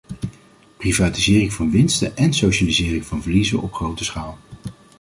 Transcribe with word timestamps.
Privatisering 0.77 1.53
van 1.53 1.71
winsten 1.71 2.17
en 2.17 2.33
socialisering 2.33 3.05
van 3.05 3.21
verliezen 3.21 3.61
op 3.61 3.73
grote 3.73 4.03
schaal... 4.03 4.37